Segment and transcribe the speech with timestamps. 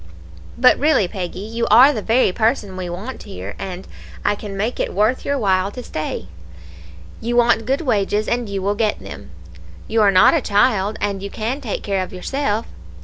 [0.57, 3.87] "'But really, Peggy, you are the very person we want here, and
[4.25, 6.27] I can make it worth your while to stay.
[7.19, 9.29] You want good wages, and you will get them;
[9.87, 12.65] you are not a child, and you can take care of yourself.